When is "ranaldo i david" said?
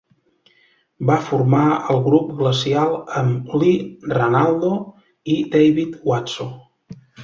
4.19-5.99